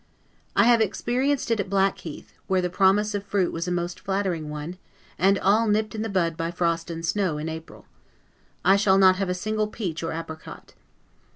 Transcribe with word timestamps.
I 0.55 0.63
have 0.63 0.81
experienced 0.81 1.51
it 1.51 1.59
at 1.59 1.69
Blackheath, 1.69 2.33
where 2.47 2.59
the 2.59 2.71
promise 2.71 3.13
of 3.13 3.23
fruit 3.23 3.51
was 3.53 3.67
a 3.67 3.71
most 3.71 3.99
flattering 3.99 4.49
one, 4.49 4.79
and 5.19 5.37
all 5.37 5.67
nipped 5.67 5.93
in 5.93 6.01
the 6.01 6.09
bud 6.09 6.35
by 6.35 6.49
frost 6.49 6.89
and 6.89 7.05
snow, 7.05 7.37
in 7.37 7.47
April. 7.47 7.85
I 8.65 8.77
shall 8.77 8.97
not 8.97 9.17
have 9.17 9.29
a 9.29 9.35
single 9.35 9.67
peach 9.67 10.01
or 10.01 10.11
apricot. 10.11 10.73